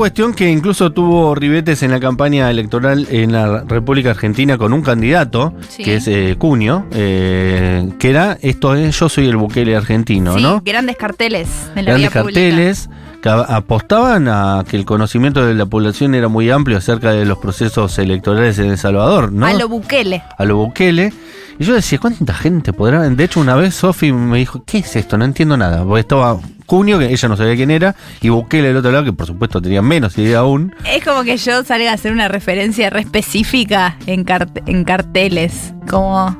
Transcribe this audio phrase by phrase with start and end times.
[0.00, 4.80] cuestión que incluso tuvo ribetes en la campaña electoral en la República Argentina con un
[4.80, 5.82] candidato, Sí.
[5.84, 10.42] que es eh, Cunio, eh, que era esto es Yo soy el Bukele argentino, sí,
[10.42, 10.62] ¿no?
[10.64, 12.22] grandes carteles en la Grandes pública.
[12.40, 12.88] carteles
[13.20, 17.36] que apostaban a que el conocimiento de la población era muy amplio acerca de los
[17.36, 19.44] procesos electorales en El Salvador, ¿no?
[19.44, 20.22] A lo Bukele.
[20.38, 21.12] a lo Bukele.
[21.58, 23.06] Y yo decía, ¿cuánta gente podrá?
[23.06, 25.18] De hecho, una vez Sofi me dijo, ¿qué es esto?
[25.18, 25.84] No entiendo nada.
[25.84, 26.38] Porque estaba
[26.70, 29.60] Cunio, que ella no sabía quién era, y Bukele del otro lado, que por supuesto
[29.60, 30.72] tenía menos idea aún.
[30.86, 35.74] Es como que yo salga a hacer una referencia re específica en, cart- en carteles.
[35.88, 36.30] Como.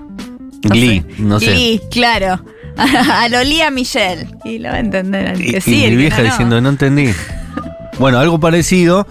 [0.62, 1.22] no Glee, sé.
[1.22, 1.46] no sé.
[1.46, 2.44] Glee, claro.
[2.76, 4.28] a lo Lía Michelle.
[4.44, 5.84] Y lo va a entender Y, que y sí.
[5.84, 6.30] el mi vieja no, no.
[6.30, 7.10] diciendo, no entendí.
[7.98, 9.08] Bueno, algo parecido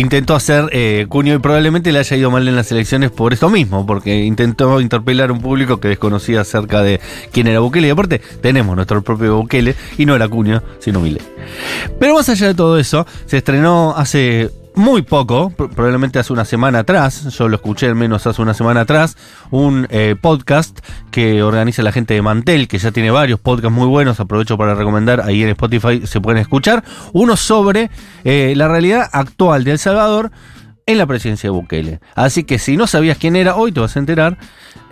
[0.00, 3.48] intentó hacer eh, Cunio y probablemente le haya ido mal en las elecciones por esto
[3.50, 7.00] mismo, porque intentó interpelar a un público que desconocía acerca de
[7.32, 7.88] quién era Bukele.
[7.88, 11.22] Y aparte, tenemos nuestro propio Bukele y no era Cunio, sino Milei.
[11.98, 16.44] Pero más allá de todo eso, se estrenó hace muy poco, pr- probablemente hace una
[16.44, 19.16] semana atrás, yo lo escuché al menos hace una semana atrás,
[19.50, 20.78] un eh, podcast
[21.10, 24.74] que organiza la gente de Mantel, que ya tiene varios podcasts muy buenos, aprovecho para
[24.74, 27.90] recomendar, ahí en Spotify se pueden escuchar, uno sobre
[28.24, 30.30] eh, la realidad actual de El Salvador
[30.88, 32.00] en la presidencia de Bukele.
[32.14, 34.38] Así que si no sabías quién era, hoy te vas a enterar.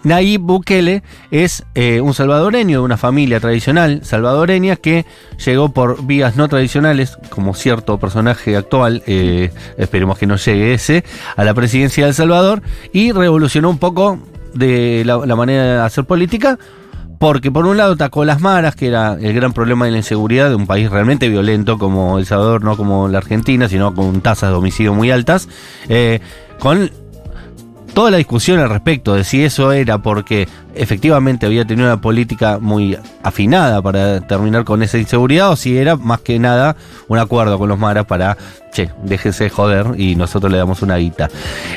[0.02, 5.06] Nayib Bukele es eh, un salvadoreño de una familia tradicional salvadoreña que
[5.44, 11.04] llegó por vías no tradicionales, como cierto personaje actual, eh, esperemos que no llegue ese,
[11.36, 14.18] a la presidencia de El Salvador y revolucionó un poco
[14.52, 16.58] de la, la manera de hacer política.
[17.24, 20.50] Porque por un lado atacó las maras, que era el gran problema de la inseguridad
[20.50, 24.50] de un país realmente violento como El Salvador, no como la Argentina, sino con tasas
[24.50, 25.48] de homicidio muy altas,
[25.88, 26.20] eh,
[26.58, 26.90] con
[27.94, 32.58] toda la discusión al respecto de si eso era porque efectivamente había tenido una política
[32.60, 36.76] muy afinada para terminar con esa inseguridad o si era más que nada
[37.08, 38.36] un acuerdo con los maras para,
[38.72, 41.28] che, déjense de joder y nosotros le damos una guita.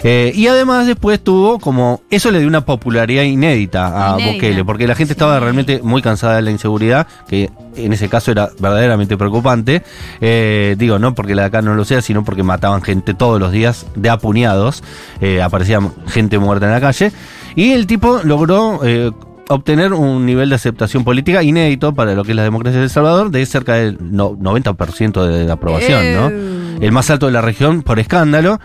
[0.04, 4.34] Eh, y además después tuvo como, eso le dio una popularidad inédita a Inédita.
[4.34, 8.32] Bukele, porque la gente estaba realmente muy cansada de la inseguridad, que en ese caso
[8.32, 9.84] era verdaderamente preocupante.
[10.22, 13.40] Eh, digo, no porque la de acá no lo sea, sino porque mataban gente todos
[13.40, 14.84] los días de a puñados.
[15.22, 17.12] Eh, aparecía gente muerta en la calle.
[17.58, 19.12] Y el tipo logró eh,
[19.50, 22.90] obtener un nivel de aceptación política inédito para lo que es la democracia de El
[22.92, 26.30] Salvador de cerca del no- 90% de, de aprobación, ¿no?
[26.30, 26.78] Eh.
[26.82, 28.60] El más alto de la región por escándalo.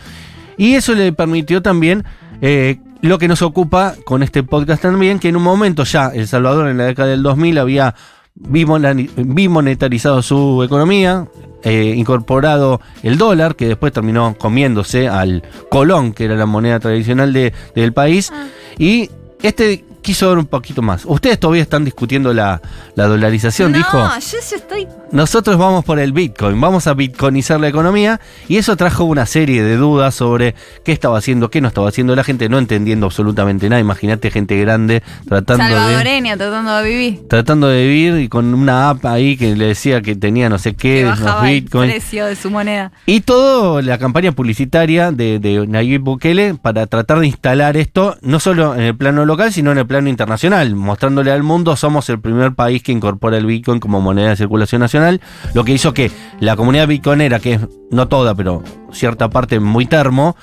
[0.59, 2.05] Y eso le permitió también
[2.43, 6.29] eh, lo que nos ocupa con este podcast también, que en un momento ya El
[6.29, 7.95] Salvador en la década del 2000 había
[8.35, 11.27] bimonetarizado su economía,
[11.65, 17.33] eh, incorporado el dólar, que después terminó comiéndose al colón, que era la moneda tradicional
[17.33, 18.33] de- del país,
[18.79, 19.11] y
[19.43, 21.05] este quiso dar un poquito más.
[21.07, 22.61] Ustedes todavía están discutiendo la,
[22.95, 23.99] la dolarización, no, dijo.
[23.99, 24.89] yo ya estoy.
[25.13, 28.19] Nosotros vamos por el Bitcoin, vamos a bitcoinizar la economía
[28.49, 30.55] y eso trajo una serie de dudas sobre
[30.85, 33.81] qué estaba haciendo, qué no estaba haciendo, la gente no entendiendo absolutamente nada.
[33.81, 37.21] Imagínate gente grande tratando de, Salvadoreña tratando de vivir.
[37.29, 40.75] tratando de vivir y con una app ahí que le decía que tenía no sé
[40.75, 41.91] Que qué, los bajaba el Bitcoin.
[41.91, 42.91] precio de su moneda.
[43.05, 48.41] Y todo la campaña publicitaria de, de Nayib Bukele para tratar de instalar esto, no
[48.41, 52.19] solo en el plano local, sino en el plano internacional, mostrándole al mundo somos el
[52.19, 55.21] primer país que incorpora el Bitcoin como moneda de circulación nacional,
[55.53, 56.11] lo que hizo que
[56.41, 57.61] la comunidad bitcoinera, que es
[57.91, 60.35] no toda, pero cierta parte muy termo,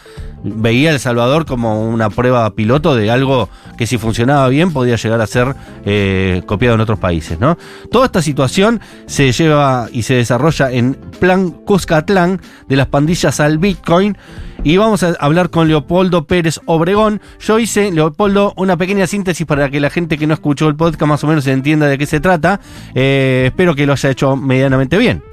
[0.43, 5.19] veía El Salvador como una prueba piloto de algo que si funcionaba bien podía llegar
[5.19, 7.39] a ser eh, copiado en otros países.
[7.39, 7.57] ¿no?
[7.89, 13.57] Toda esta situación se lleva y se desarrolla en Plan Cuscatlán de las pandillas al
[13.57, 14.16] Bitcoin.
[14.64, 17.22] Y vamos a hablar con Leopoldo Pérez Obregón.
[17.40, 21.03] Yo hice, Leopoldo, una pequeña síntesis para que la gente que no escuchó el podcast
[21.03, 22.59] más o menos entienda de qué se trata.
[22.94, 25.24] Eh, espero que lo haya hecho medianamente bien.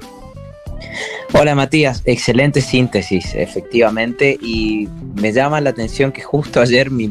[1.33, 7.09] Hola Matías, excelente síntesis, efectivamente, y me llama la atención que justo ayer mi,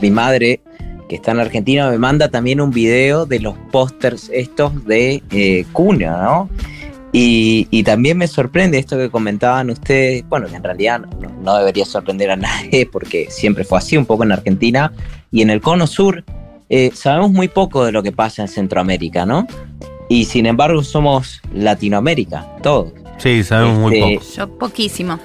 [0.00, 0.60] mi madre,
[1.08, 5.64] que está en Argentina, me manda también un video de los pósters estos de eh,
[5.72, 6.48] Cunio, ¿no?
[7.18, 11.86] Y, también me sorprende esto que comentaban ustedes, bueno, que en realidad no, no debería
[11.86, 14.92] sorprender a nadie porque siempre fue así un poco en Argentina
[15.30, 16.24] y en el cono sur
[16.68, 19.46] eh, sabemos muy poco de lo que pasa en Centroamérica, ¿no?
[20.10, 22.92] Y sin embargo somos Latinoamérica, todos.
[23.18, 24.26] Sí, sabemos muy Este, poco.
[24.36, 25.18] Yo poquísimo.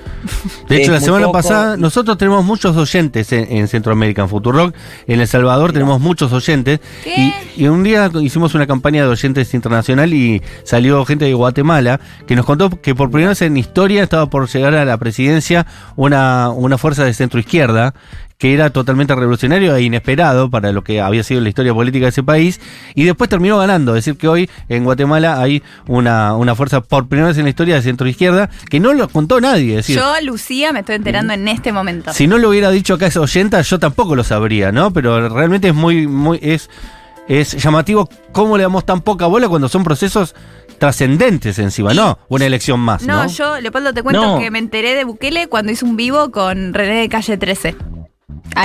[0.69, 1.37] De hecho, Es la semana poco.
[1.37, 4.73] pasada, nosotros tenemos muchos oyentes en, en Centroamérica, en Futurock.
[5.07, 6.79] En El Salvador tenemos muchos oyentes.
[7.03, 7.33] ¿Qué?
[7.57, 11.99] Y, y un día hicimos una campaña de oyentes internacional y salió gente de Guatemala
[12.27, 15.67] que nos contó que por primera vez en historia estaba por llegar a la presidencia
[15.97, 17.93] una, una fuerza de centro izquierda
[18.41, 22.09] que era totalmente revolucionario e inesperado para lo que había sido la historia política de
[22.09, 22.59] ese país,
[22.95, 23.95] y después terminó ganando.
[23.95, 27.51] Es decir, que hoy en Guatemala hay una, una fuerza por primera vez en la
[27.51, 29.77] historia de centro izquierda que no lo contó nadie.
[29.77, 32.13] Es decir, Yo, Lucía, me estoy enterando en este momento.
[32.13, 34.91] si no lo hubiera dicho acá ese oyenta, yo tampoco lo sabría, ¿no?
[34.91, 36.67] Pero realmente es muy, muy, es,
[37.27, 40.33] es llamativo cómo le damos tan poca bola cuando son procesos
[40.79, 42.17] trascendentes encima, ¿no?
[42.27, 43.23] Una elección más, ¿no?
[43.23, 44.39] No, yo, Leopoldo, te cuento No.
[44.39, 47.75] que me enteré de Bukele cuando hizo un vivo con René de Calle 13.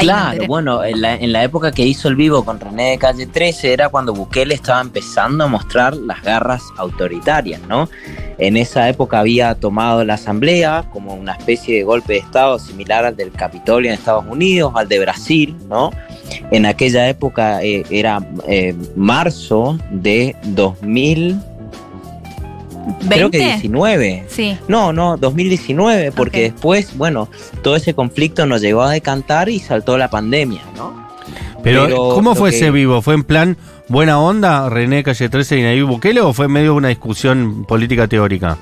[0.00, 3.26] Claro, bueno, en la, en la época que hizo el vivo con René de Calle
[3.26, 7.88] 13 era cuando Bukele estaba empezando a mostrar las garras autoritarias, ¿no?
[8.38, 13.04] En esa época había tomado la asamblea como una especie de golpe de Estado similar
[13.04, 15.92] al del Capitolio en Estados Unidos, al de Brasil, ¿no?
[16.50, 21.40] En aquella época eh, era eh, marzo de 2000,
[23.08, 23.54] creo que 20.
[23.54, 24.24] 19.
[24.28, 24.58] Sí.
[24.68, 27.28] No, no, 2019, porque después, bueno,
[27.62, 31.06] todo ese conflicto nos llegó a decantar y saltó la pandemia, ¿no?
[31.62, 33.02] Pero, pero ¿cómo fue que- ese vivo?
[33.02, 33.56] ¿Fue en plan
[33.88, 37.64] buena onda, René Calle 13 y Nayib Bukele, o fue en medio de una discusión
[37.64, 38.56] política teórica?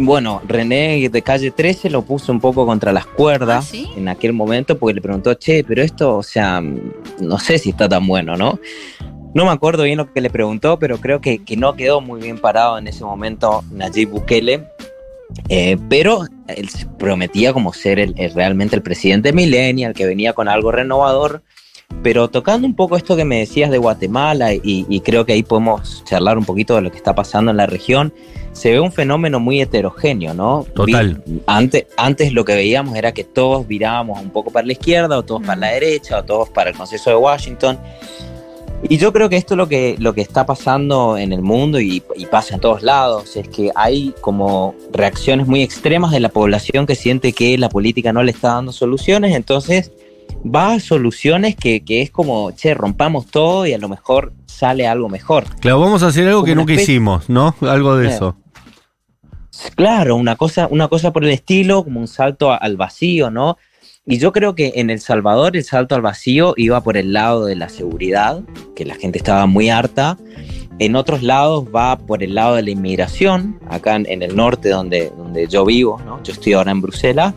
[0.00, 3.88] Bueno, René de calle 13 lo puso un poco contra las cuerdas ¿Ah, sí?
[3.96, 6.62] en aquel momento porque le preguntó, che, pero esto, o sea,
[7.20, 8.60] no sé si está tan bueno, ¿no?
[9.38, 12.20] No me acuerdo bien lo que le preguntó, pero creo que, que no quedó muy
[12.20, 14.64] bien parado en ese momento Nayib Bukele.
[15.48, 16.68] Eh, pero él
[16.98, 21.44] prometía como ser el, el- realmente el presidente millennial, que venía con algo renovador.
[22.02, 25.44] Pero tocando un poco esto que me decías de Guatemala, y, y creo que ahí
[25.44, 28.12] podemos charlar un poquito de lo que está pasando en la región,
[28.50, 30.66] se ve un fenómeno muy heterogéneo, ¿no?
[30.74, 31.22] Total.
[31.46, 35.22] Antes, antes lo que veíamos era que todos virábamos un poco para la izquierda, o
[35.22, 37.78] todos para la derecha, o todos para el consenso de Washington.
[38.82, 41.80] Y yo creo que esto es lo que, lo que está pasando en el mundo
[41.80, 46.28] y, y pasa en todos lados, es que hay como reacciones muy extremas de la
[46.28, 49.90] población que siente que la política no le está dando soluciones, entonces
[50.44, 54.86] va a soluciones que, que es como, che, rompamos todo y a lo mejor sale
[54.86, 55.44] algo mejor.
[55.60, 57.56] Claro, vamos a hacer algo Como que nunca hicimos, ¿no?
[57.62, 58.16] Algo de Claro.
[58.16, 58.36] eso.
[59.74, 63.58] Claro, una cosa, una cosa por el estilo, como un salto al vacío, ¿no?
[64.10, 67.44] Y yo creo que en El Salvador el salto al vacío iba por el lado
[67.44, 68.40] de la seguridad,
[68.74, 70.16] que la gente estaba muy harta.
[70.78, 75.12] En otros lados va por el lado de la inmigración, acá en, el norte donde,
[75.14, 76.22] donde yo vivo, ¿no?
[76.22, 77.34] Yo estoy ahora en Bruselas.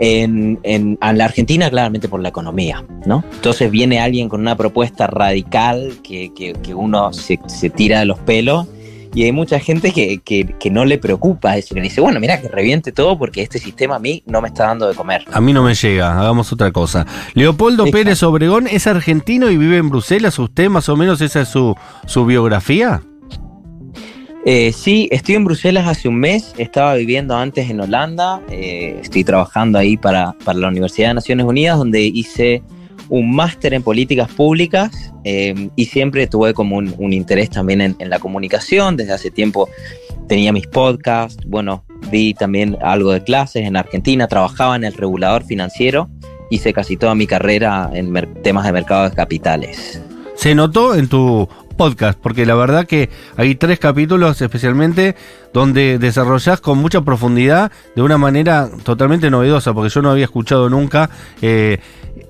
[0.00, 3.22] En, en, en la Argentina, claramente por la economía, ¿no?
[3.32, 8.06] Entonces viene alguien con una propuesta radical que, que, que uno se, se tira de
[8.06, 8.66] los pelos
[9.14, 12.40] y hay mucha gente que, que, que no le preocupa eso, que dice, bueno, mira,
[12.40, 15.24] que reviente todo porque este sistema a mí no me está dando de comer.
[15.32, 17.06] A mí no me llega, hagamos otra cosa.
[17.34, 18.04] Leopoldo Exacto.
[18.04, 20.38] Pérez Obregón es argentino y vive en Bruselas.
[20.38, 21.76] ¿Usted más o menos esa es su,
[22.06, 23.02] su biografía?
[24.46, 29.24] Eh, sí, estoy en Bruselas hace un mes, estaba viviendo antes en Holanda, eh, estoy
[29.24, 32.62] trabajando ahí para, para la Universidad de Naciones Unidas, donde hice
[33.08, 38.18] un máster en políticas públicas eh, y siempre tuve como un, interés también en, la
[38.18, 39.68] comunicación, desde hace tiempo
[40.28, 45.44] tenía mis podcasts, bueno, vi también algo de clases en Argentina, trabajaba en el regulador
[45.44, 46.08] financiero,
[46.50, 48.12] hice casi toda mi carrera en
[48.42, 50.00] temas de mercado de capitales.
[50.34, 55.16] Se notó en tu podcast, porque la verdad que hay tres capítulos especialmente
[55.52, 60.70] donde desarrollás con mucha profundidad, de una manera totalmente novedosa, porque yo no había escuchado
[60.70, 61.10] nunca
[61.42, 61.78] eh,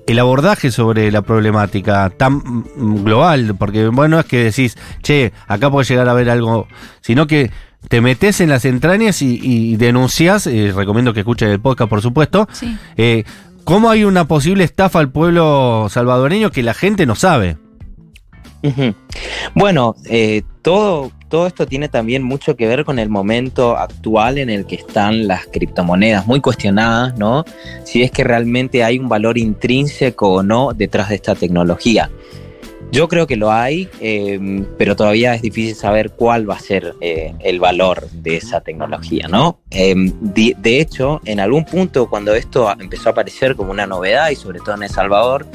[0.07, 5.85] el abordaje sobre la problemática tan global, porque bueno, es que decís, che, acá puede
[5.87, 6.67] llegar a haber algo,
[7.01, 7.51] sino que
[7.89, 12.01] te metes en las entrañas y, y denuncias, eh, recomiendo que escuchen el podcast por
[12.01, 12.77] supuesto, Sí.
[12.97, 13.23] eh,
[13.63, 17.57] cómo hay una posible estafa al pueblo salvadoreño que la gente no sabe.
[19.53, 24.49] Bueno, eh, todo, todo esto tiene también mucho que ver con el momento actual en
[24.49, 27.45] el que están las criptomonedas, muy cuestionadas, ¿no?
[27.83, 32.09] Si es que realmente hay un valor intrínseco o no detrás de esta tecnología.
[32.91, 36.93] Yo creo que lo hay, eh, pero todavía es difícil saber cuál va a ser
[37.01, 39.59] eh, el valor de esa tecnología, ¿no?
[39.71, 44.29] Eh, de, de hecho, en algún punto cuando esto empezó a aparecer como una novedad
[44.29, 45.47] y sobre todo en El Salvador,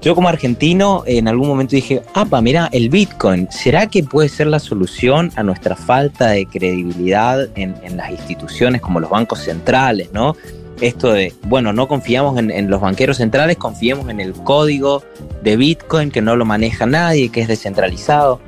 [0.00, 4.46] yo como argentino en algún momento dije, apa, mira, el Bitcoin, ¿será que puede ser
[4.46, 10.36] la solución a nuestra falta de credibilidad en, las instituciones como los bancos centrales, ¿no?
[10.80, 15.02] Esto de, bueno, no confiamos en, los banqueros centrales, confiemos en el código
[15.42, 18.40] de Bitcoin que no lo maneja nadie, que es descentralizado.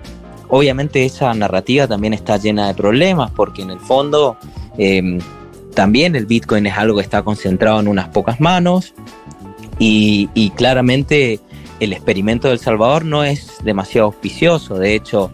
[0.48, 4.36] Obviamente esa narrativa también está llena de problemas porque en el fondo
[4.78, 5.18] eh,
[5.74, 8.94] también el Bitcoin es algo que está concentrado en unas pocas manos
[9.80, 11.40] y, y claramente
[11.80, 14.78] el experimento del Salvador no es demasiado auspicioso.
[14.78, 15.32] De hecho,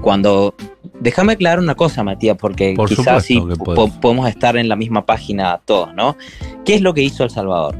[0.00, 0.54] cuando...
[1.00, 5.06] Déjame aclarar una cosa, Matías, porque Por quizás sí po- podemos estar en la misma
[5.06, 6.16] página todos, ¿no?
[6.64, 7.76] ¿Qué es lo que hizo El Salvador?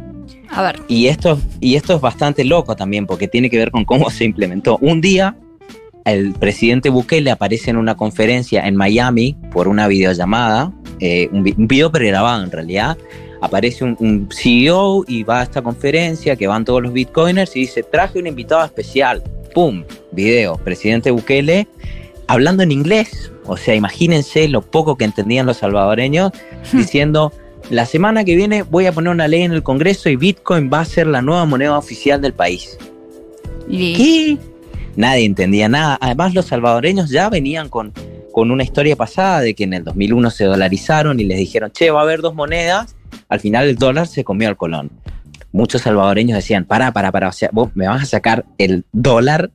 [0.51, 0.81] A ver.
[0.87, 4.25] Y esto, y esto es bastante loco también, porque tiene que ver con cómo se
[4.25, 4.79] implementó.
[4.81, 5.37] Un día,
[6.05, 11.55] el presidente Bukele aparece en una conferencia en Miami por una videollamada, eh, un, vi-
[11.59, 12.97] un video pregrabado en realidad.
[13.41, 17.61] Aparece un, un CEO y va a esta conferencia que van todos los bitcoiners y
[17.61, 19.23] dice, traje un invitado especial.
[19.55, 19.85] ¡Pum!
[20.13, 21.69] Video, presidente Bukele
[22.29, 23.33] hablando en inglés.
[23.47, 26.31] O sea, imagínense lo poco que entendían los salvadoreños
[26.73, 27.33] diciendo,
[27.71, 30.81] la semana que viene voy a poner una ley en el Congreso y Bitcoin va
[30.81, 32.79] a ser la nueva moneda oficial del país.
[33.69, 34.39] Y, ¿Qué?
[34.95, 35.99] Nadie entendía nada.
[36.01, 37.93] Además, los salvadoreños ya venían con,
[38.33, 41.91] con una historia pasada de que en el 2001 se dolarizaron y les dijeron, che,
[41.91, 42.97] va a haber dos monedas.
[43.29, 44.91] Al final el dólar se comió al colón.
[45.53, 49.51] Muchos salvadoreños decían, para, para, para, o sea, vos me vas a sacar el dólar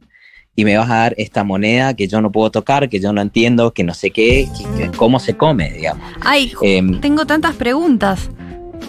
[0.55, 3.22] y me vas a dar esta moneda que yo no puedo tocar, que yo no
[3.22, 6.03] entiendo, que no sé qué, que- que cómo se come, digamos.
[6.22, 8.29] Ay, Em, tengo tantas preguntas.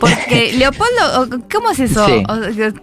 [0.01, 2.05] Porque, Leopoldo, ¿cómo es eso?
[2.07, 2.23] Sí.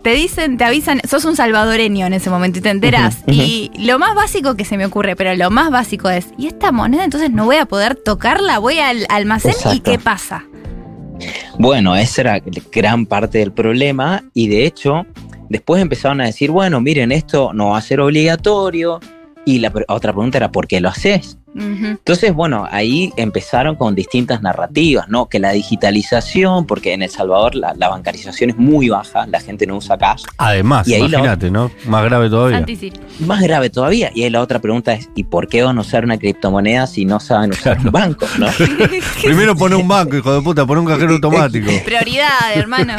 [0.01, 3.17] Te dicen, te avisan, sos un salvadoreño en ese momento y te enterás.
[3.27, 6.71] Y lo más básico que se me ocurre, pero lo más básico es, ¿y esta
[6.71, 8.59] moneda entonces no voy a poder tocarla?
[8.59, 9.79] Voy al almacén y.
[9.81, 10.45] ¿qué pasa?
[11.57, 15.05] Bueno, esa era gran parte del problema y de hecho
[15.49, 18.99] después empezaron a decir, bueno, miren, esto no va a ser obligatorio
[19.45, 21.37] y la otra pregunta era, ¿por qué lo haces?
[21.55, 25.27] Entonces, bueno, ahí empezaron con distintas narrativas, ¿no?
[25.27, 29.65] Que la digitalización, porque en El Salvador la, la bancarización es muy baja, la gente
[29.67, 30.23] no usa cash.
[30.37, 31.71] Además, imagínate, ¿no?
[31.85, 32.57] Más grave todavía.
[32.57, 32.93] Santi, sí.
[33.19, 34.11] Más grave todavía.
[34.15, 37.05] Y ahí la otra pregunta es, ¿y por qué van a usar una criptomoneda si
[37.05, 37.81] no saben usar Claro.
[37.85, 38.47] un banco, no?
[39.23, 41.69] Primero pone un banco, hijo de puta, pone un cajero automático.
[41.85, 42.93] Prioridad, hermano.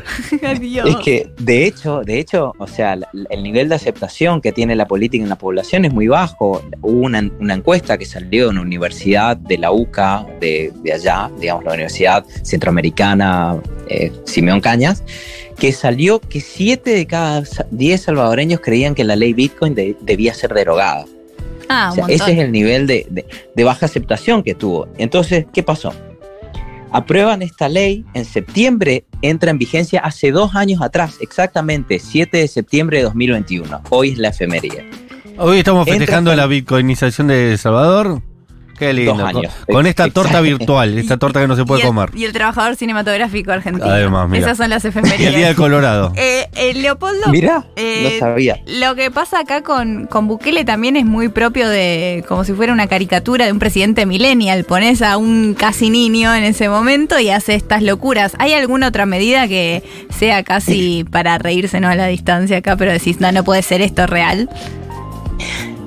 [0.42, 0.88] Adiós.
[0.88, 2.98] Es que, de hecho, de hecho, o sea,
[3.30, 6.62] el nivel de aceptación que tiene la política en la población es muy bajo.
[6.82, 11.30] Hubo una, una encuesta que salió en una universidad de la UCA, de, de allá,
[11.40, 13.56] digamos, la Universidad Centroamericana
[13.88, 15.02] eh, Simeón Cañas,
[15.58, 20.34] que salió que 7 de cada 10 salvadoreños creían que la ley Bitcoin de- debía
[20.34, 21.04] ser derogada.
[21.68, 23.24] Ah, O sea, ese es el nivel de, de-
[23.54, 24.86] de baja aceptación que tuvo.
[24.98, 25.92] Entonces, ¿qué pasó?
[26.92, 32.48] Aprueban esta ley en septiembre, entra en vigencia hace dos años atrás, exactamente, 7 de
[32.48, 33.82] septiembre de 2021.
[33.90, 34.88] Hoy es la efeméride.
[35.38, 38.22] Hoy estamos festejando la bitcoinización de El Salvador.
[38.78, 39.14] Qué lindo.
[39.14, 39.54] Dos Con, años.
[39.72, 42.10] con esta torta virtual, esta torta que no se puede y el, comer.
[42.14, 43.86] Y el trabajador cinematográfico argentino.
[43.86, 44.44] Además, mira.
[44.44, 45.26] Esas son las Y efemérides.
[45.28, 46.12] el día de Colorado.
[46.14, 48.60] Eh, eh, Leopoldo, Mira, eh, no sabía.
[48.66, 52.72] Lo que pasa acá con, con Bukele también es muy propio de, como si fuera
[52.72, 54.64] una caricatura de un presidente millennial.
[54.64, 58.34] Pones a un casi niño en ese momento y hace estas locuras.
[58.38, 62.92] ¿Hay alguna otra medida que sea casi para reírse no a la distancia acá, pero
[62.92, 64.50] decís, no, no puede ser esto real?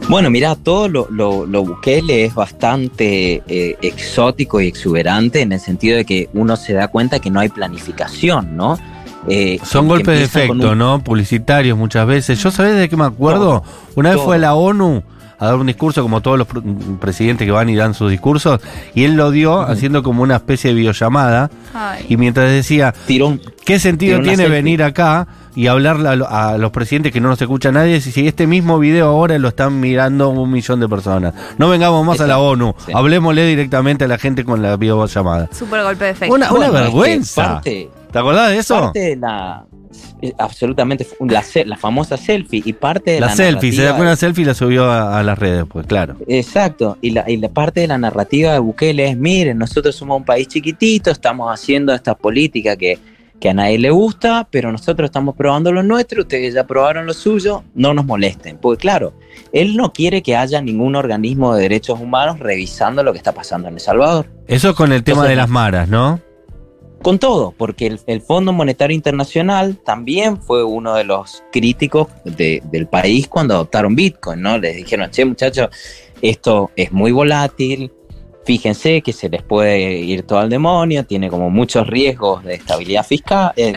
[0.09, 5.59] Bueno, mira, todo lo, lo, lo Bukele es bastante eh, exótico y exuberante en el
[5.59, 8.77] sentido de que uno se da cuenta que no hay planificación, ¿no?
[9.27, 11.03] Eh, Son golpes de efecto, un- ¿no?
[11.03, 12.41] Publicitarios muchas veces.
[12.41, 13.63] Yo sabés de qué me acuerdo.
[13.95, 14.25] Una vez todo.
[14.25, 15.03] fue a la ONU
[15.39, 18.59] a dar un discurso como todos los pr- presidentes que van y dan sus discursos
[18.93, 21.49] y él lo dio haciendo como una especie de videollamada
[22.07, 24.51] y mientras decía tiró un- ¿Qué sentido Tiene selfie.
[24.55, 28.27] venir acá y hablarle a, lo- a los presidentes que no nos escucha nadie si
[28.27, 31.33] este mismo video ahora lo están mirando un millón de personas?
[31.57, 32.91] No vengamos más a la ONU, sí.
[32.95, 35.49] hablemosle directamente a la gente con la videollamada.
[35.51, 36.33] Súper golpe de efecto.
[36.33, 37.43] Una, una Bueno, es que vergüenza.
[37.55, 38.79] parte- ¿Te acordás de eso?
[38.81, 39.65] Parte de la.
[40.37, 43.35] Absolutamente, la, la famosa selfie y parte de La, la.
[43.35, 46.15] selfie, se sacó una selfie y la subió a, a las redes, pues claro.
[46.27, 50.17] Exacto, y la, y la parte de la narrativa de Bukele es, miren, nosotros somos
[50.17, 52.99] un país chiquitito, estamos haciendo esta política que,
[53.39, 57.13] que a nadie le gusta, pero nosotros estamos probando lo nuestro, ustedes ya probaron lo
[57.13, 58.57] suyo, no nos molesten.
[58.57, 59.13] Porque claro,
[59.53, 63.67] él no quiere que haya ningún organismo de derechos humanos revisando lo que está pasando
[63.69, 64.27] en El Salvador.
[64.47, 66.19] Eso con el tema Entonces, de las maras, ¿no?
[67.01, 72.87] Con todo, porque el, Fondo Monetario Internacional también fue uno de los críticos de- del
[72.87, 74.57] país cuando adoptaron Bitcoin, ¿no?
[74.57, 75.69] Les dijeron, che muchachos,
[76.21, 77.91] esto es muy volátil,
[78.45, 83.05] fíjense que se les puede ir todo al demonio, tiene como muchos riesgos de estabilidad
[83.05, 83.51] fiscal.
[83.55, 83.73] eh,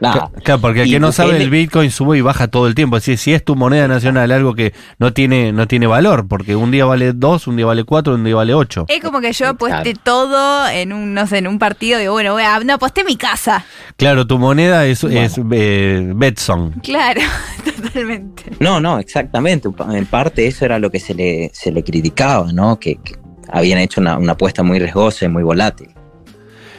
[0.00, 0.30] nada.
[0.44, 3.00] Claro, porque el que no sabe el Bitcoin sube y baja todo el tiempo.
[3.00, 6.70] Si, si es tu moneda nacional, algo que no tiene, no tiene valor, porque un
[6.70, 8.86] día vale 2, un día vale 4, un día vale 8.
[8.88, 10.00] Es como que yo aposté Claro.
[10.04, 13.16] todo en un, no sé, en un partido de bueno, voy a, no aposté mi
[13.16, 13.64] casa.
[13.96, 15.20] Claro, tu moneda es, Bueno.
[15.20, 16.72] es eh, Betson.
[16.82, 17.20] Claro,
[17.64, 18.44] totalmente.
[18.58, 19.68] No, no, exactamente.
[19.92, 22.78] En parte eso era lo que se le, se le criticaba, ¿no?
[22.78, 23.14] Que, que
[23.52, 25.90] habían hecho una, una apuesta muy riesgosa y muy volátil.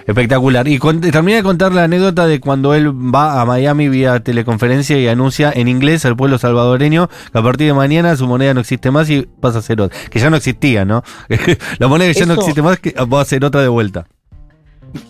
[0.07, 0.67] Espectacular.
[0.67, 4.97] Y con- termina de contar la anécdota de cuando él va a Miami vía teleconferencia
[4.97, 8.61] y anuncia en inglés al pueblo salvadoreño que a partir de mañana su moneda no
[8.61, 9.97] existe más y pasa a ser otra.
[10.09, 11.03] Que ya no existía, ¿no?
[11.77, 14.07] la moneda que ya no existe más que va a ser otra de vuelta.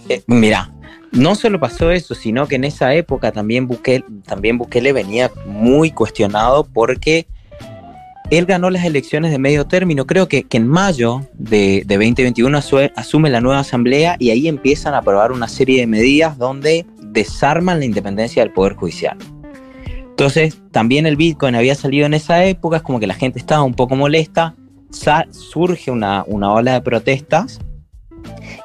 [0.09, 0.71] Eh, mira,
[1.11, 5.91] no solo pasó eso, sino que en esa época también Bukele, también Bukele venía muy
[5.91, 7.27] cuestionado porque
[8.31, 12.59] él ganó las elecciones de medio término, creo que, en mayo de, de 2021
[12.95, 17.79] asume la nueva asamblea y ahí empiezan a aprobar una serie de medidas donde desarman
[17.79, 19.17] la independencia del Poder Judicial.
[20.09, 23.63] Entonces, también el Bitcoin había salido en esa época, es como que la gente estaba
[23.63, 24.55] un poco molesta,
[25.31, 27.59] surge una, una ola de protestas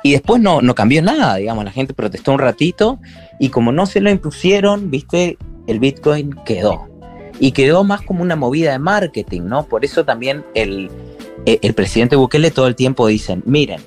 [0.04, 3.00] y después no, no cambió nada, digamos, la gente protestó un ratito
[3.40, 6.88] y como no se lo impusieron, viste, el Bitcoin quedó.
[7.38, 9.64] Y quedó más como una movida de marketing, ¿no?
[9.64, 10.90] Por eso también el,
[11.44, 13.80] el presidente Bukele todo el tiempo dicen, miren,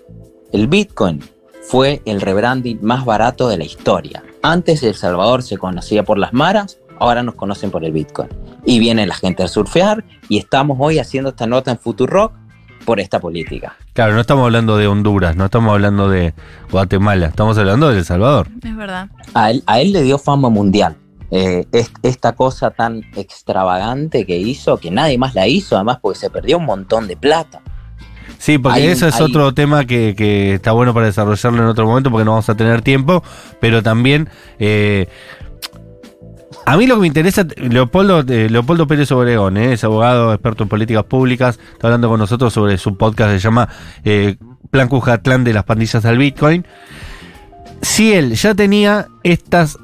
[0.51, 1.21] el Bitcoin
[1.61, 4.23] fue el rebranding más barato de la historia.
[4.41, 8.29] Antes El Salvador se conocía por las maras, ahora nos conocen por el Bitcoin.
[8.65, 12.33] Y viene la gente a surfear y estamos hoy haciendo esta nota en Futurock
[12.85, 13.75] por esta política.
[13.93, 16.33] Claro, no estamos hablando de Honduras, no estamos hablando de
[16.71, 18.47] Guatemala, estamos hablando de El Salvador.
[18.63, 19.09] Es verdad.
[19.33, 20.95] A él, a él le dio fama mundial.
[21.31, 21.65] Eh,
[22.01, 26.57] esta cosa tan extravagante que hizo, que nadie más la hizo, además porque se perdió
[26.57, 27.61] un montón de plata.
[28.39, 32.25] Sí, porque eso es otro tema que, está bueno para desarrollarlo en otro momento porque
[32.25, 33.23] no vamos a tener tiempo,
[33.59, 35.07] pero también eh,
[36.69, 40.61] a mí lo que me interesa, Leopoldo, eh, Leopoldo Pérez Obregón, eh, es abogado, experto
[40.61, 43.67] en políticas públicas, está hablando con nosotros sobre su podcast, se llama
[44.03, 44.35] eh,
[44.69, 46.67] Plan Cujatlán de las pandillas al Bitcoin.
[47.81, 49.79] Si él ya tenía estas,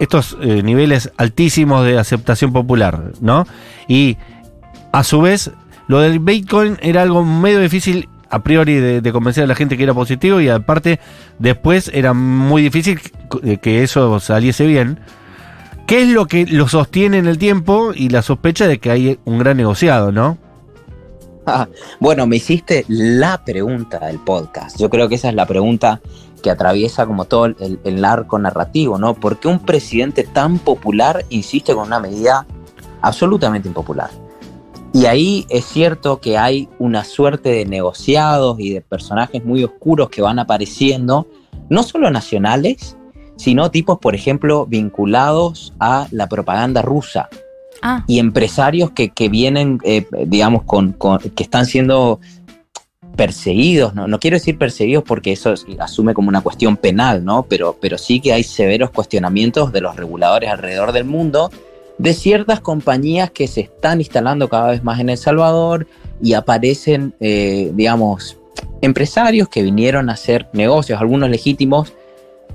[0.00, 3.46] estos niveles altísimos de aceptación popular, ¿no?
[3.88, 4.16] Y
[4.92, 5.50] a su vez,
[5.88, 9.84] lo del Bitcoin era algo medio difícil a priori de, convencer a la gente que
[9.84, 10.98] era positivo y aparte
[11.38, 13.00] después era muy difícil
[13.62, 14.98] que eso saliese bien.
[15.86, 19.18] ¿Qué es lo que lo sostiene en el tiempo y la sospecha de que hay
[19.24, 20.38] un gran negociado, no?
[22.00, 24.78] Bueno, me hiciste la pregunta del podcast.
[24.80, 26.00] Yo creo que esa es la pregunta
[26.44, 29.14] que atraviesa como todo el, arco narrativo, ¿no?
[29.14, 32.46] ¿Por qué un presidente tan popular insiste con una medida
[33.00, 34.10] absolutamente impopular?
[34.92, 40.10] Y ahí es cierto que hay una suerte de negociados y de personajes muy oscuros
[40.10, 41.26] que van apareciendo,
[41.70, 42.98] no solo nacionales,
[43.36, 47.30] sino tipos, por ejemplo, vinculados a la propaganda rusa.
[47.80, 48.04] Ah.
[48.06, 52.20] Y empresarios que, vienen, eh, digamos, con, que están siendo
[53.16, 54.08] perseguidos, ¿no?
[54.08, 57.46] no quiero decir perseguidos porque eso asume como una cuestión penal, ¿no?
[57.48, 61.50] Pero, pero sí que hay severos cuestionamientos de los reguladores alrededor del mundo
[61.98, 65.86] de ciertas compañías que se están instalando cada vez más en El Salvador
[66.20, 68.38] y aparecen, eh, digamos,
[68.80, 71.92] empresarios que vinieron a hacer negocios, algunos legítimos,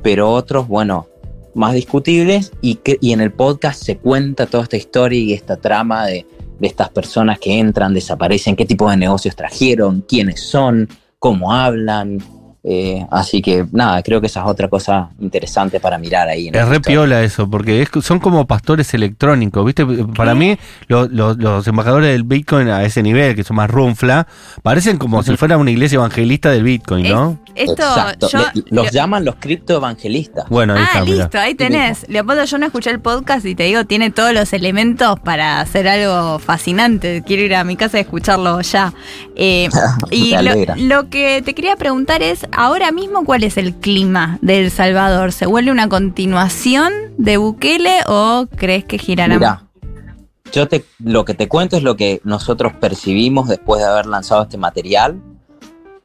[0.01, 1.07] pero otros, bueno,
[1.53, 5.57] más discutibles y, que, y en el podcast se cuenta toda esta historia y esta
[5.57, 6.25] trama de,
[6.59, 12.19] de estas personas que entran, desaparecen, qué tipo de negocios trajeron, quiénes son, cómo hablan,
[12.63, 16.49] eh, así que nada, creo que esa es otra cosa interesante para mirar ahí.
[16.51, 19.85] es re piola eso, porque son como pastores electrónicos, ¿viste?
[20.15, 24.27] Para mí, los embajadores del Bitcoin a ese nivel, que son más runfla,
[24.61, 27.39] parecen como si fuera una iglesia evangelista del Bitcoin, ¿no?
[27.55, 27.83] esto,
[28.69, 30.47] los llaman los criptoevangelistas.
[30.49, 32.07] Bueno, ahí ah, listo, ahí tenés.
[32.07, 35.87] Leopoldo, yo no escuché el podcast y te digo, tiene todos los elementos para hacer
[35.87, 37.23] algo fascinante.
[37.25, 38.93] Quiero ir a mi casa y escucharlo ya.
[39.35, 39.69] Eh,
[40.11, 40.33] y
[40.77, 45.31] lo que te quería preguntar es, ahora mismo, ¿cuál es el clima de El Salvador?
[45.31, 49.35] ¿Se vuelve una continuación de Bukele o crees que girará?
[49.35, 49.63] Mira,
[50.51, 54.43] yo te, lo que te cuento es lo que nosotros percibimos después de haber lanzado
[54.43, 55.21] este material.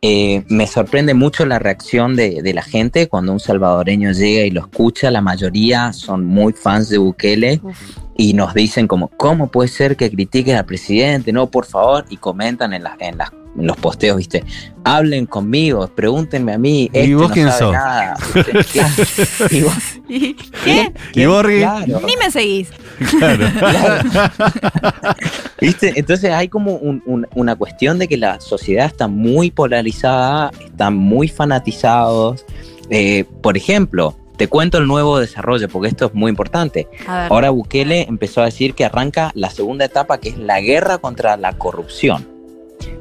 [0.02, 4.60] Eh, me sorprende mucho la reacción de, la gente cuando un salvadoreño llega y lo
[4.60, 5.10] escucha.
[5.10, 7.62] La mayoría son muy fans de Bukele
[8.16, 11.32] y nos dicen como, ¿cómo puede ser que critiques al presidente?
[11.32, 14.44] No, por favor, y comentan en, las en las los posteos, ¿viste?
[14.84, 16.90] Hablen conmigo, pregúntenme a mí.
[16.92, 17.74] ¿Y este vos quién sos?
[19.50, 19.74] ¿Y vos?
[20.64, 20.92] ¿Qué?
[21.14, 22.70] ¿Y vos, Ni me seguís.
[23.18, 23.46] Claro.
[25.60, 25.92] ¿Viste?
[25.96, 26.80] Entonces hay como
[27.34, 32.44] una cuestión de que la sociedad está muy polarizada, están muy fanatizados.
[32.90, 36.88] Eh, por ejemplo, te cuento el nuevo desarrollo, porque esto es muy importante.
[37.06, 41.36] Ahora Bukele empezó a decir que arranca la segunda etapa, que es la guerra contra
[41.36, 42.33] la corrupción.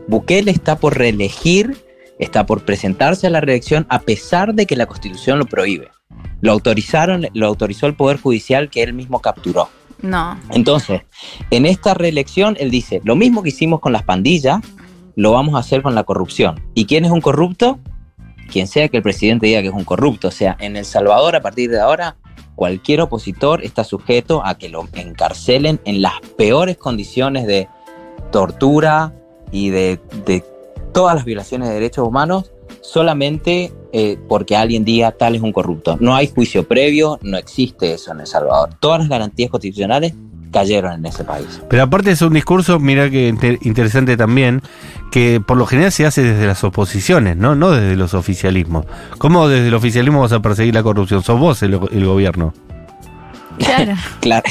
[0.07, 1.77] Bukele está por reelegir,
[2.19, 5.89] está por presentarse a la reelección a pesar de que la Constitución lo prohíbe.
[6.41, 9.69] Lo autorizaron, lo autorizó el Poder Judicial que él mismo capturó.
[10.01, 10.37] No.
[10.51, 11.01] Entonces,
[11.49, 14.59] en esta reelección él dice, lo mismo que hicimos con las pandillas,
[15.15, 16.61] lo vamos a hacer con la corrupción.
[16.73, 17.79] ¿Y quién es un corrupto?
[18.51, 20.27] Quien sea que el presidente diga que es un corrupto.
[20.27, 22.17] O sea, en El Salvador, a partir de ahora,
[22.55, 27.69] cualquier opositor está sujeto a que lo encarcelen en las peores condiciones de
[28.31, 29.13] tortura,
[29.53, 29.99] y de,
[30.91, 35.95] todas las violaciones de derechos humanos solamente eh, porque alguien diga tal es un corrupto.
[36.01, 38.71] No hay juicio previo, no existe eso en El Salvador.
[38.79, 40.13] Todas las garantías constitucionales
[40.51, 41.61] cayeron en ese país.
[41.69, 44.61] Pero aparte es un discurso, mira que inter- interesante también,
[45.11, 47.55] que por lo general se hace desde las oposiciones, ¿no?
[47.55, 48.85] No desde los oficialismos.
[49.17, 51.23] ¿Cómo desde el oficialismo vas a perseguir la corrupción?
[51.23, 52.53] Sos vos el gobierno.
[53.59, 53.93] Claro.
[54.21, 54.43] Claro,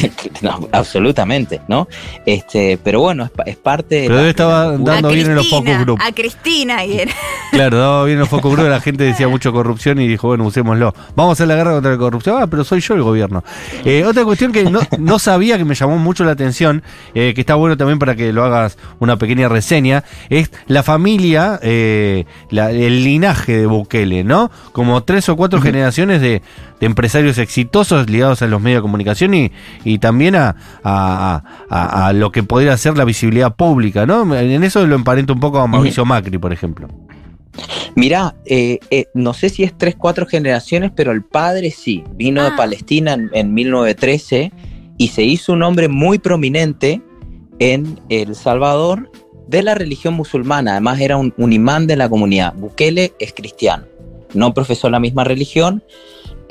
[0.43, 1.89] no, absolutamente, ¿no?
[2.27, 5.49] Este, pero bueno, es, pa- es parte de Pero de la- dando bien en los
[5.49, 5.99] focus group.
[6.03, 7.13] a Cristina y era.
[7.53, 10.95] Claro, daba bien los focus group, la gente decía mucho corrupción y dijo, bueno, usémoslo.
[11.17, 12.37] Vamos a hacer la guerra contra la corrupción.
[12.43, 13.43] Ah, pero soy yo el gobierno.
[13.85, 16.83] Eh, otra cuestión que no, no sabía, que me llamó mucho la atención,
[17.15, 21.59] eh, que está bueno también para que lo hagas una pequeña reseña, es la familia,
[21.63, 24.51] eh, la- el linaje de Bukele, ¿no?
[24.73, 26.43] Como tres o cuatro generaciones de,
[26.83, 29.53] de empresarios exitosos ligados a los medios de comunicación y,
[29.85, 34.35] y también a, a- a- a lo que podría ser la visibilidad pública, ¿no?
[34.37, 36.89] En eso lo emparento un poco a Mauricio Macri, por ejemplo.
[37.95, 42.03] Mirá, eh, eh, no sé si es tres, cuatro generaciones, pero el padre sí.
[42.17, 42.55] Vino de Ah.
[42.57, 44.53] Palestina en, en 1913
[44.99, 47.01] y se hizo un hombre muy prominente
[47.59, 49.11] en El Salvador
[49.47, 50.73] de la religión musulmana.
[50.73, 52.55] Además era un, un imán de la comunidad.
[52.55, 53.85] Bukele es cristiano.
[54.35, 55.83] No profesó la misma religión,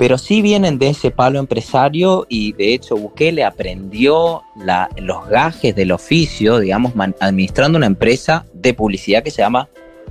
[0.02, 5.76] pero sí vienen de ese palo empresario y de hecho Bukele aprendió la- los gajes
[5.76, 9.68] del oficio, digamos, man- administrando una empresa de publicidad que se llama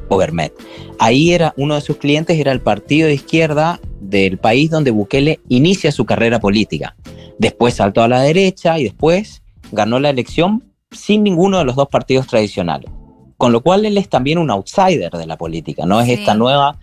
[0.07, 0.53] Overmet.
[0.97, 5.41] Ahí era uno de sus clientes era el partido de izquierda del país donde Bukele
[5.49, 6.95] inicia su carrera política.
[7.37, 11.89] Después saltó a la derecha y después ganó la elección sin ninguno de los dos
[11.89, 12.89] partidos tradicionales.
[13.35, 16.13] Con lo cual él es también un outsider de la política, no es Sí.
[16.13, 16.79] esta nueva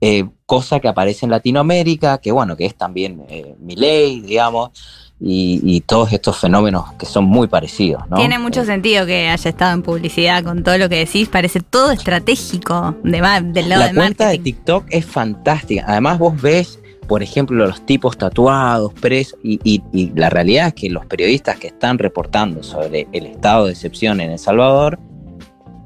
[0.00, 4.70] eh, cosa que aparece en Latinoamérica, que bueno, que es también eh, Milei, digamos,
[5.20, 8.02] y, y todos estos fenómenos que son muy parecidos.
[8.08, 8.16] ¿no?
[8.16, 11.28] Tiene mucho Eh, sentido que haya estado en publicidad con todo lo que decís.
[11.28, 13.20] Parece todo estratégico de
[13.52, 14.38] del lado la de cuenta de.
[14.38, 15.84] TikTok es fantástica.
[15.88, 20.74] Además, vos ves, por ejemplo, los tipos tatuados, presos, y, y- y la realidad es
[20.74, 25.00] que los periodistas que están reportando sobre el estado de excepción en El Salvador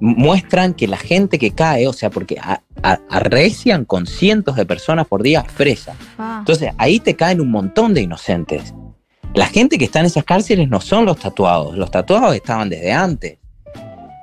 [0.05, 4.67] muestran que la gente que cae, o sea, porque a- a- arrecian con cientos de
[4.67, 5.95] personas por día presa.
[6.19, 6.39] Ah.
[6.41, 8.75] Entonces, ahí te caen un montón de inocentes.
[9.35, 12.93] La gente que está en esas cárceles no son los tatuados, los tatuados estaban desde
[12.93, 13.39] antes.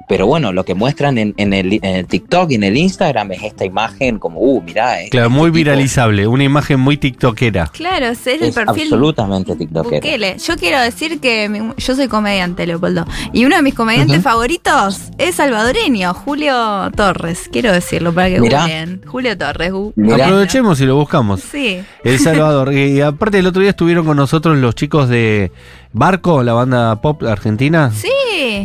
[0.09, 3.31] Pero bueno, lo que muestran en, en el, en el TikTok y en el Instagram
[3.31, 6.97] es esta imagen como, uh, mirá, es, Claro, muy este tipo viralizable, una imagen muy
[6.97, 7.67] tiktokera.
[7.67, 9.95] Claro, es el es perfil absolutamente tiktokero.
[9.97, 10.37] Bukele.
[10.39, 13.05] Yo quiero decir que mi- yo soy comediante, Leopoldo.
[13.33, 17.47] Y uno de mis comediantes favoritos es salvadoreño, Julio Torres.
[17.51, 18.61] Quiero decirlo para que Mirá.
[18.61, 19.01] googleen.
[19.05, 19.71] Julio Torres.
[19.95, 20.25] Mirá.
[20.25, 21.41] Aprovechemos y lo buscamos.
[21.41, 21.81] Sí.
[22.03, 22.73] El Salvador.
[22.73, 25.51] y aparte el otro día estuvieron con nosotros los chicos de
[25.91, 27.91] Barco, la banda pop argentina.
[27.93, 28.09] Sí.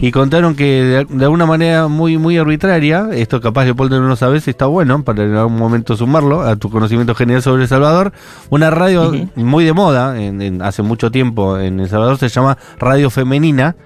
[0.02, 4.16] Y contaron que de, de alguna manera muy muy arbitraria, esto capaz Leopoldo no lo
[4.16, 8.12] sabes, está bueno para en algún momento sumarlo a tu conocimiento general sobre El Salvador.
[8.50, 12.58] Una radio muy de moda, en- en- hace mucho tiempo en El Salvador, se llama
[12.78, 13.76] Radio Femenina.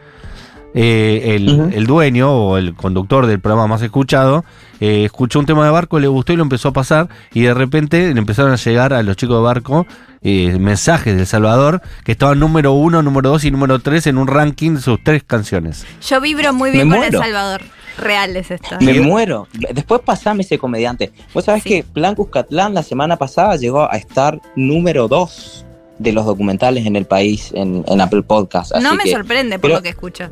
[0.81, 1.35] Eh,
[1.75, 4.45] el, dueño o el conductor del programa más escuchado
[4.79, 7.53] eh, escuchó un tema de barco, le gustó y lo empezó a pasar y de
[7.53, 9.87] repente le empezaron a llegar a los chicos de barco
[10.23, 14.19] eh, mensajes de El Salvador que estaban número uno, número dos y número tres en
[14.19, 15.85] un ranking de sus tres canciones.
[16.09, 17.11] Yo vibro muy bien con El.
[17.13, 17.63] Salvador.
[17.99, 18.77] Real es esto.
[18.81, 19.49] Me muero.
[19.75, 21.11] Después pasame ese comediante.
[21.35, 21.71] Vos sabés Sí.
[21.71, 25.65] que Plan Cuscatlán la semana pasada llegó a estar número dos
[25.99, 28.77] de los documentales en el país en, en Apple Podcast.
[28.77, 30.31] No me que- sorprende por pero- lo que escucho.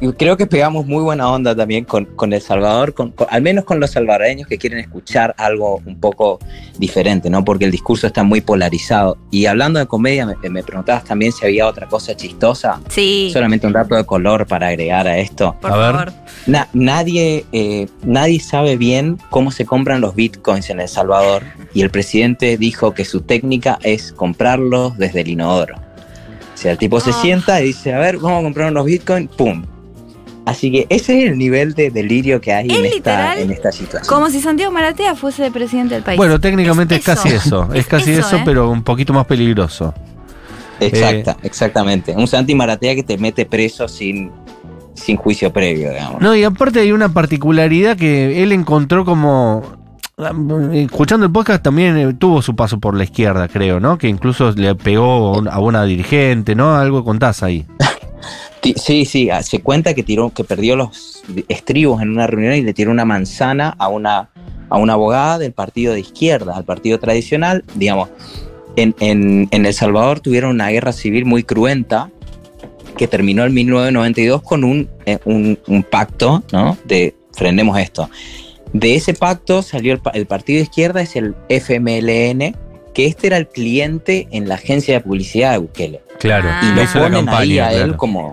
[0.00, 3.40] Y creo que pegamos muy buena onda también con, con El Salvador, con- con- al
[3.42, 6.40] menos con los salvadoreños que quieren escuchar algo un poco
[6.78, 7.44] diferente, ¿no?
[7.44, 9.16] Porque el discurso está muy polarizado.
[9.30, 12.80] Y hablando de comedia, me, me preguntabas también si había otra cosa chistosa.
[12.88, 13.30] Sí.
[13.32, 15.54] Solamente un dato de color para agregar a esto.
[15.60, 15.92] Por A ver.
[15.94, 16.12] favor.
[16.46, 21.44] Na- nadie, eh, nadie sabe bien cómo se compran los bitcoins en El Salvador.
[21.72, 25.76] Y el presidente dijo que su técnica es comprarlos desde el inodoro.
[25.76, 27.18] O sea, el tipo se Ah.
[27.22, 29.64] sienta y dice, a ver, vamos a comprar unos bitcoins, ¡pum!
[30.46, 33.50] Así que ese es el nivel de delirio que hay Es en esta, literal en
[33.50, 34.06] esta situación.
[34.14, 36.18] Como si Santiago Maratea fuese presidente del país.
[36.18, 38.42] Bueno, técnicamente es, casi eso, es Es casi eso, eso, ¿eh?
[38.44, 39.94] pero un poquito más peligroso.
[40.80, 42.12] Exacta, exactamente.
[42.14, 44.30] Un Santi Maratea que te mete preso sin,
[44.92, 46.20] sin juicio previo, digamos.
[46.20, 49.62] No, y aparte hay una particularidad que él encontró como...
[50.72, 53.98] Escuchando el podcast también eh, tuvo su paso por la izquierda, creo, ¿no?
[53.98, 56.76] Que incluso le pegó a una- a una dirigente, ¿no?
[56.76, 57.64] Algo contás ahí.
[58.76, 62.62] Sí, sí, ah, se cuenta que tiró, que perdió los estribos en una reunión y
[62.62, 64.30] le tiró una manzana a una,
[64.70, 67.64] a una abogada del partido de izquierda, al partido tradicional.
[67.74, 68.08] Digamos,
[68.76, 72.10] en, en, en El Salvador tuvieron una guerra civil muy cruenta
[72.96, 76.78] que terminó en 1992 con un, eh, un, un pacto, ¿no?
[76.84, 78.08] De frenemos esto.
[78.72, 82.56] De ese pacto salió el, el partido de izquierda, es el FMLN,
[82.94, 86.00] que este era el cliente en la agencia de publicidad de Bukele.
[86.20, 86.60] Claro, Ah.
[86.62, 87.96] Y le lo ponen ahí a él claro.
[87.96, 88.32] como...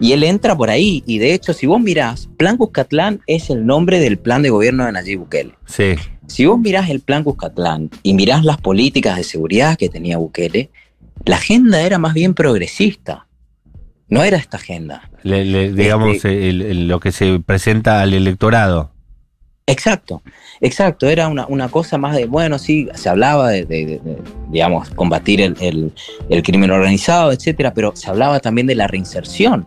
[0.00, 1.02] Y él entra por ahí.
[1.06, 4.86] Y de hecho, si vos mirás, Plan Cuscatlán es el nombre del plan de gobierno
[4.86, 5.52] de Nayib Bukele.
[5.66, 5.94] Sí,
[6.26, 10.70] Si vos mirás el plan Cuscatlán y mirás las políticas de seguridad que tenía Bukele,
[11.26, 13.26] la agenda era más bien progresista.
[14.08, 15.10] No era esta agenda.
[15.22, 18.90] le- le- digamos Este- el- el- lo que se presenta al electorado.
[19.70, 20.22] Exacto,
[20.60, 21.08] exacto.
[21.08, 24.90] Era una, una cosa más de, bueno, sí, se hablaba de, de- de- de, digamos,
[24.90, 25.92] combatir el, el-
[26.28, 29.66] el crimen organizado, etcétera, pero se hablaba también de la reinserción.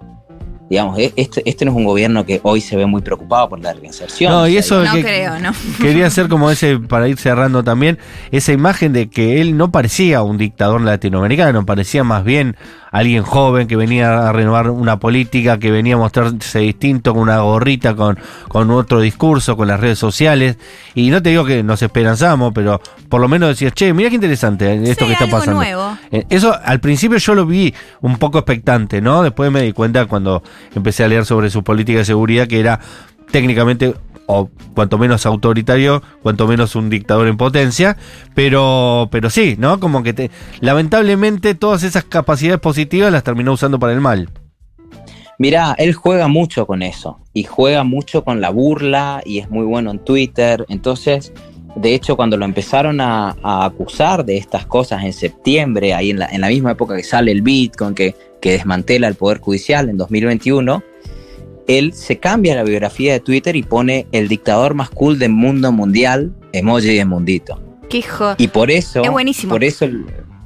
[0.69, 3.59] Digamos, e- este, este no es un gobierno que hoy se ve muy preocupado por
[3.59, 4.31] la reinserción.
[4.31, 5.51] No, O y eso No que- creo, ¿no?
[5.79, 7.99] Quería hacer como ese, para ir cerrando también,
[8.31, 12.55] esa imagen de que él no parecía un dictador latinoamericano, parecía más bien
[12.93, 17.39] alguien joven que venía a renovar una política, que venía a mostrarse distinto con una
[17.41, 20.57] gorrita, con, con otro discurso, con las redes sociales.
[20.95, 22.79] Y no te digo que nos esperanzamos, pero
[23.09, 25.57] por lo menos decías, che, mira qué interesante esto Sí, que está algo pasando.
[25.59, 25.97] nuevo.
[26.11, 29.23] Eh, Eso al principio yo lo vi un poco expectante, ¿no?
[29.23, 32.79] Después me di cuenta cuando empecé a leer sobre su política de seguridad que era
[33.31, 37.97] técnicamente o cuanto menos autoritario, cuanto menos un dictador en potencia,
[38.33, 39.79] pero pero sí, ¿no?
[39.79, 44.29] Como que te, lamentablemente todas esas capacidades positivas las terminó usando para el mal.
[45.39, 49.65] Mirá, él juega mucho con eso y juega mucho con la burla y es muy
[49.65, 50.65] bueno en Twitter.
[50.69, 51.33] Entonces,
[51.75, 56.19] de hecho, cuando lo empezaron a, a acusar de estas cosas en septiembre, ahí en
[56.19, 59.89] la, en la misma época que sale el Bitcoin, que, que desmantela el Poder Judicial
[59.89, 60.83] en 2021,
[61.67, 65.71] él se cambia la biografía de Twitter y pone el dictador más cool del mundo
[65.71, 67.61] mundial, emoji de mundito.
[67.89, 68.35] Qué hijo.
[68.37, 69.03] Y por eso.
[69.03, 69.51] Es buenísimo.
[69.51, 69.87] Por eso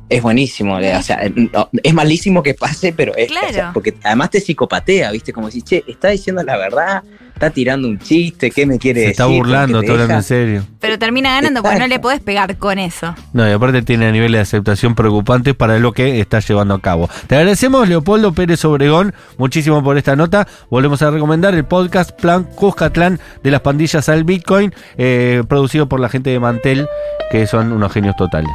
[0.10, 0.76] es buenísimo.
[0.78, 3.28] O sea, no, es malísimo que pase, pero es.
[3.28, 3.48] Claro.
[3.50, 5.34] o sea, porque además te psicopatea, ¿viste?
[5.34, 9.08] Como si, che, está diciendo la verdad, está tirando un chiste, ¿qué me quiere Se
[9.08, 9.12] decir?
[9.12, 10.64] está burlando, ¿Por qué está te hablando en serio.
[10.80, 13.14] Pero termina ganando porque no le podés pegar con eso.
[13.34, 17.10] No, y aparte tiene niveles de aceptación preocupantes para lo que está llevando a cabo.
[17.28, 20.48] Te agradecemos, Leopoldo Pérez Obregón, muchísimo por esta nota.
[20.70, 26.00] Volvemos a recomendar el podcast Plan Cuscatlán de las pandillas al Bitcoin, eh, producido por
[26.00, 26.88] la gente de Mantel,
[27.30, 28.52] que son unos genios totales.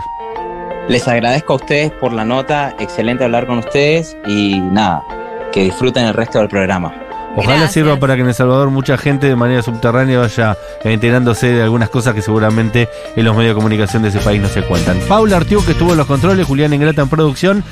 [0.88, 5.02] Les agradezco a ustedes por la nota, excelente hablar con ustedes y nada,
[5.52, 6.92] que disfruten el resto del programa.
[7.34, 7.72] Ojalá Gracias.
[7.72, 11.88] sirva para que en El Salvador mucha gente de manera subterránea vaya enterándose de algunas
[11.88, 14.98] cosas que seguramente en los medios de comunicación de ese país no se cuentan.
[15.08, 17.64] Paula Artiú, que estuvo en los controles, Julián Ingrata en producción,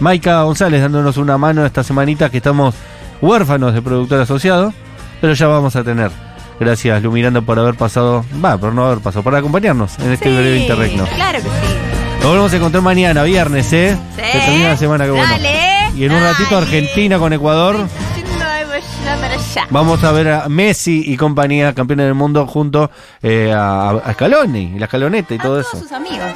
[0.00, 2.74] Maika González dándonos una mano esta semanita que estamos
[3.22, 4.74] huérfanos de productor asociado,
[5.22, 6.10] pero ya vamos a tener.
[6.60, 10.58] Gracias, Lumirando, por haber pasado, va, por no haber pasado, por acompañarnos en este breve
[10.58, 11.06] interregno.
[11.14, 11.95] Claro que sí.
[12.26, 13.96] Nos volvemos a encontrar mañana, viernes, ¿eh?
[14.16, 14.22] Sí.
[14.32, 15.28] Se termina la semana, que bueno.
[15.30, 15.92] Dale.
[15.94, 16.66] Y en un ratito Dale.
[16.66, 17.86] Argentina con Ecuador.
[19.70, 22.90] Vamos a ver a Messi y compañía, campeones del mundo, junto
[23.22, 25.70] eh, a, a Scaloni, y la escaloneta y todo a eso.
[25.70, 26.32] todos sus amigos.